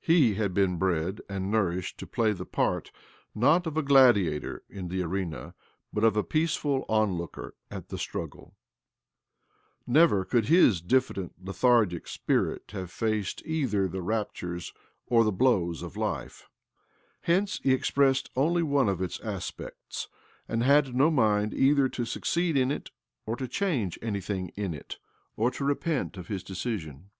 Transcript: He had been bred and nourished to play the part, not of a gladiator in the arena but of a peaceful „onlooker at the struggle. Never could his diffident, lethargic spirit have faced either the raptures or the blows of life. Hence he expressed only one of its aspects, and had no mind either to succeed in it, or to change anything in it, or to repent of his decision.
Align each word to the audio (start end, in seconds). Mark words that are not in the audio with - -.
He 0.00 0.36
had 0.36 0.54
been 0.54 0.78
bred 0.78 1.20
and 1.28 1.50
nourished 1.50 1.98
to 1.98 2.06
play 2.06 2.32
the 2.32 2.46
part, 2.46 2.90
not 3.34 3.66
of 3.66 3.76
a 3.76 3.82
gladiator 3.82 4.64
in 4.70 4.88
the 4.88 5.02
arena 5.02 5.54
but 5.92 6.04
of 6.04 6.16
a 6.16 6.24
peaceful 6.24 6.86
„onlooker 6.88 7.54
at 7.70 7.90
the 7.90 7.98
struggle. 7.98 8.54
Never 9.86 10.24
could 10.24 10.46
his 10.48 10.80
diffident, 10.80 11.34
lethargic 11.44 12.06
spirit 12.08 12.70
have 12.70 12.90
faced 12.90 13.44
either 13.44 13.88
the 13.88 14.00
raptures 14.00 14.72
or 15.06 15.22
the 15.22 15.30
blows 15.32 15.82
of 15.82 15.98
life. 15.98 16.48
Hence 17.24 17.60
he 17.62 17.74
expressed 17.74 18.30
only 18.34 18.62
one 18.62 18.88
of 18.88 19.02
its 19.02 19.20
aspects, 19.20 20.08
and 20.48 20.62
had 20.62 20.94
no 20.94 21.10
mind 21.10 21.52
either 21.52 21.90
to 21.90 22.06
succeed 22.06 22.56
in 22.56 22.70
it, 22.70 22.90
or 23.26 23.36
to 23.36 23.46
change 23.46 23.98
anything 24.00 24.48
in 24.56 24.72
it, 24.72 24.96
or 25.36 25.50
to 25.50 25.62
repent 25.62 26.16
of 26.16 26.28
his 26.28 26.42
decision. 26.42 27.10